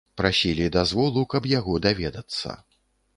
[0.19, 2.55] Прасілі дазволу, каб яго даведацца.